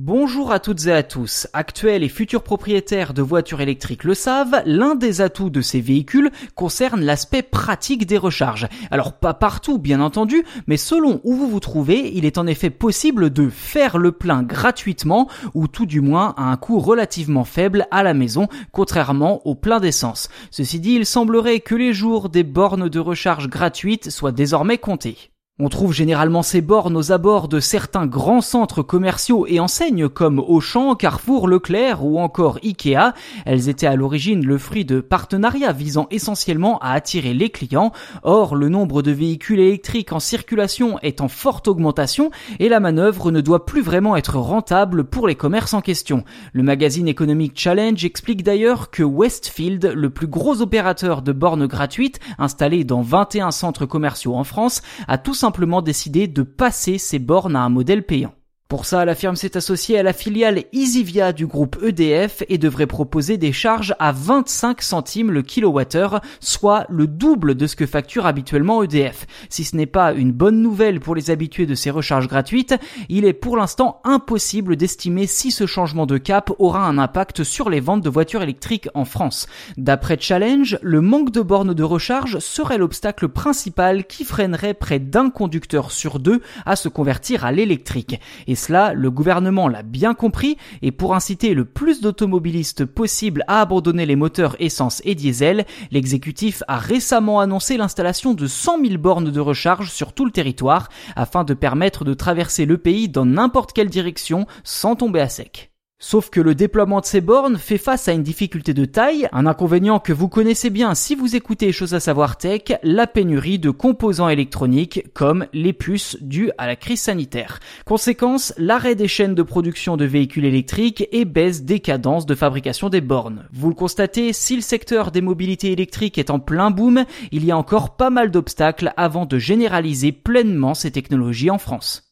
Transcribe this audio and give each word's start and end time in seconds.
Bonjour 0.00 0.52
à 0.52 0.60
toutes 0.60 0.86
et 0.86 0.92
à 0.92 1.02
tous. 1.02 1.48
Actuels 1.52 2.04
et 2.04 2.08
futurs 2.08 2.44
propriétaires 2.44 3.14
de 3.14 3.20
voitures 3.20 3.60
électriques 3.60 4.04
le 4.04 4.14
savent, 4.14 4.62
l'un 4.64 4.94
des 4.94 5.20
atouts 5.20 5.50
de 5.50 5.60
ces 5.60 5.80
véhicules 5.80 6.30
concerne 6.54 7.00
l'aspect 7.00 7.42
pratique 7.42 8.06
des 8.06 8.16
recharges. 8.16 8.68
Alors 8.92 9.14
pas 9.14 9.34
partout 9.34 9.76
bien 9.76 10.00
entendu, 10.00 10.44
mais 10.68 10.76
selon 10.76 11.20
où 11.24 11.34
vous 11.34 11.48
vous 11.48 11.58
trouvez, 11.58 12.16
il 12.16 12.24
est 12.26 12.38
en 12.38 12.46
effet 12.46 12.70
possible 12.70 13.30
de 13.30 13.48
faire 13.48 13.98
le 13.98 14.12
plein 14.12 14.44
gratuitement 14.44 15.28
ou 15.54 15.66
tout 15.66 15.84
du 15.84 16.00
moins 16.00 16.32
à 16.36 16.44
un 16.44 16.56
coût 16.56 16.78
relativement 16.78 17.42
faible 17.42 17.88
à 17.90 18.04
la 18.04 18.14
maison, 18.14 18.46
contrairement 18.70 19.44
au 19.48 19.56
plein 19.56 19.80
d'essence. 19.80 20.28
Ceci 20.52 20.78
dit, 20.78 20.92
il 20.92 21.06
semblerait 21.06 21.58
que 21.58 21.74
les 21.74 21.92
jours 21.92 22.28
des 22.28 22.44
bornes 22.44 22.88
de 22.88 23.00
recharge 23.00 23.48
gratuites 23.48 24.10
soient 24.10 24.30
désormais 24.30 24.78
comptés. 24.78 25.32
On 25.60 25.68
trouve 25.68 25.92
généralement 25.92 26.44
ces 26.44 26.60
bornes 26.60 26.96
aux 26.96 27.10
abords 27.10 27.48
de 27.48 27.58
certains 27.58 28.06
grands 28.06 28.42
centres 28.42 28.84
commerciaux 28.84 29.44
et 29.48 29.58
enseignes 29.58 30.08
comme 30.08 30.38
Auchan, 30.38 30.94
Carrefour, 30.94 31.48
Leclerc 31.48 32.04
ou 32.04 32.20
encore 32.20 32.60
Ikea. 32.62 33.12
Elles 33.44 33.68
étaient 33.68 33.88
à 33.88 33.96
l'origine 33.96 34.46
le 34.46 34.56
fruit 34.56 34.84
de 34.84 35.00
partenariats 35.00 35.72
visant 35.72 36.06
essentiellement 36.12 36.78
à 36.78 36.92
attirer 36.92 37.34
les 37.34 37.50
clients. 37.50 37.90
Or, 38.22 38.54
le 38.54 38.68
nombre 38.68 39.02
de 39.02 39.10
véhicules 39.10 39.58
électriques 39.58 40.12
en 40.12 40.20
circulation 40.20 41.00
est 41.00 41.20
en 41.20 41.26
forte 41.26 41.66
augmentation 41.66 42.30
et 42.60 42.68
la 42.68 42.78
manœuvre 42.78 43.32
ne 43.32 43.40
doit 43.40 43.66
plus 43.66 43.82
vraiment 43.82 44.14
être 44.14 44.36
rentable 44.36 45.02
pour 45.02 45.26
les 45.26 45.34
commerces 45.34 45.74
en 45.74 45.80
question. 45.80 46.22
Le 46.52 46.62
magazine 46.62 47.08
économique 47.08 47.58
Challenge 47.58 48.04
explique 48.04 48.44
d'ailleurs 48.44 48.90
que 48.92 49.02
Westfield, 49.02 49.92
le 49.92 50.10
plus 50.10 50.28
gros 50.28 50.62
opérateur 50.62 51.20
de 51.20 51.32
bornes 51.32 51.66
gratuites 51.66 52.20
installé 52.38 52.84
dans 52.84 53.02
21 53.02 53.50
centres 53.50 53.86
commerciaux 53.86 54.36
en 54.36 54.44
France, 54.44 54.82
a 55.08 55.18
tout 55.18 55.34
simplement 55.34 55.47
simplement 55.48 55.80
décidé 55.80 56.28
de 56.28 56.42
passer 56.42 56.98
ces 56.98 57.18
bornes 57.18 57.56
à 57.56 57.60
un 57.60 57.70
modèle 57.70 58.04
payant. 58.04 58.34
Pour 58.68 58.84
ça, 58.84 59.06
la 59.06 59.14
firme 59.14 59.34
s'est 59.34 59.56
associée 59.56 59.98
à 59.98 60.02
la 60.02 60.12
filiale 60.12 60.64
Easyvia 60.74 61.32
du 61.32 61.46
groupe 61.46 61.78
EDF 61.82 62.42
et 62.50 62.58
devrait 62.58 62.86
proposer 62.86 63.38
des 63.38 63.50
charges 63.50 63.94
à 63.98 64.12
25 64.12 64.82
centimes 64.82 65.30
le 65.30 65.40
kilowattheure, 65.40 66.20
soit 66.38 66.84
le 66.90 67.06
double 67.06 67.54
de 67.54 67.66
ce 67.66 67.76
que 67.76 67.86
facture 67.86 68.26
habituellement 68.26 68.82
EDF. 68.82 69.26
Si 69.48 69.64
ce 69.64 69.74
n'est 69.74 69.86
pas 69.86 70.12
une 70.12 70.32
bonne 70.32 70.60
nouvelle 70.60 71.00
pour 71.00 71.14
les 71.14 71.30
habitués 71.30 71.64
de 71.64 71.74
ces 71.74 71.88
recharges 71.88 72.28
gratuites, 72.28 72.74
il 73.08 73.24
est 73.24 73.32
pour 73.32 73.56
l'instant 73.56 74.02
impossible 74.04 74.76
d'estimer 74.76 75.26
si 75.26 75.50
ce 75.50 75.64
changement 75.64 76.04
de 76.04 76.18
cap 76.18 76.52
aura 76.58 76.86
un 76.86 76.98
impact 76.98 77.44
sur 77.44 77.70
les 77.70 77.80
ventes 77.80 78.02
de 78.02 78.10
voitures 78.10 78.42
électriques 78.42 78.90
en 78.92 79.06
France. 79.06 79.46
D'après 79.78 80.18
Challenge, 80.20 80.78
le 80.82 81.00
manque 81.00 81.30
de 81.30 81.40
bornes 81.40 81.72
de 81.72 81.84
recharge 81.84 82.38
serait 82.40 82.76
l'obstacle 82.76 83.30
principal 83.30 84.04
qui 84.04 84.24
freinerait 84.24 84.74
près 84.74 84.98
d'un 84.98 85.30
conducteur 85.30 85.90
sur 85.90 86.18
deux 86.18 86.42
à 86.66 86.76
se 86.76 86.90
convertir 86.90 87.46
à 87.46 87.50
l'électrique. 87.52 88.20
Cela, 88.58 88.92
le 88.92 89.10
gouvernement 89.10 89.68
l'a 89.68 89.82
bien 89.82 90.12
compris 90.12 90.58
et 90.82 90.92
pour 90.92 91.14
inciter 91.14 91.54
le 91.54 91.64
plus 91.64 92.02
d'automobilistes 92.02 92.84
possible 92.84 93.44
à 93.48 93.62
abandonner 93.62 94.04
les 94.04 94.16
moteurs 94.16 94.56
essence 94.58 95.00
et 95.06 95.14
diesel, 95.14 95.64
l'exécutif 95.90 96.62
a 96.68 96.76
récemment 96.76 97.40
annoncé 97.40 97.78
l'installation 97.78 98.34
de 98.34 98.46
100 98.46 98.84
000 98.84 98.98
bornes 98.98 99.30
de 99.30 99.40
recharge 99.40 99.90
sur 99.90 100.12
tout 100.12 100.26
le 100.26 100.30
territoire 100.30 100.90
afin 101.16 101.44
de 101.44 101.54
permettre 101.54 102.04
de 102.04 102.12
traverser 102.12 102.66
le 102.66 102.76
pays 102.76 103.08
dans 103.08 103.24
n'importe 103.24 103.72
quelle 103.72 103.88
direction 103.88 104.46
sans 104.64 104.96
tomber 104.96 105.20
à 105.20 105.28
sec. 105.28 105.67
Sauf 106.00 106.30
que 106.30 106.40
le 106.40 106.54
déploiement 106.54 107.00
de 107.00 107.06
ces 107.06 107.20
bornes 107.20 107.58
fait 107.58 107.76
face 107.76 108.06
à 108.06 108.12
une 108.12 108.22
difficulté 108.22 108.72
de 108.72 108.84
taille, 108.84 109.28
un 109.32 109.46
inconvénient 109.46 109.98
que 109.98 110.12
vous 110.12 110.28
connaissez 110.28 110.70
bien 110.70 110.94
si 110.94 111.16
vous 111.16 111.34
écoutez 111.34 111.72
Choses 111.72 111.92
à 111.92 111.98
savoir 111.98 112.38
tech, 112.38 112.78
la 112.84 113.08
pénurie 113.08 113.58
de 113.58 113.70
composants 113.70 114.28
électroniques 114.28 115.12
comme 115.12 115.46
les 115.52 115.72
puces 115.72 116.16
dues 116.20 116.52
à 116.56 116.68
la 116.68 116.76
crise 116.76 117.00
sanitaire. 117.00 117.58
Conséquence, 117.84 118.54
l'arrêt 118.58 118.94
des 118.94 119.08
chaînes 119.08 119.34
de 119.34 119.42
production 119.42 119.96
de 119.96 120.04
véhicules 120.04 120.44
électriques 120.44 121.08
et 121.10 121.24
baisse 121.24 121.64
des 121.64 121.80
cadences 121.80 122.26
de 122.26 122.36
fabrication 122.36 122.90
des 122.90 123.00
bornes. 123.00 123.48
Vous 123.52 123.68
le 123.68 123.74
constatez, 123.74 124.32
si 124.32 124.54
le 124.54 124.62
secteur 124.62 125.10
des 125.10 125.20
mobilités 125.20 125.72
électriques 125.72 126.18
est 126.18 126.30
en 126.30 126.38
plein 126.38 126.70
boom, 126.70 127.06
il 127.32 127.44
y 127.44 127.50
a 127.50 127.58
encore 127.58 127.96
pas 127.96 128.10
mal 128.10 128.30
d'obstacles 128.30 128.92
avant 128.96 129.26
de 129.26 129.38
généraliser 129.38 130.12
pleinement 130.12 130.74
ces 130.74 130.92
technologies 130.92 131.50
en 131.50 131.58
France. 131.58 132.07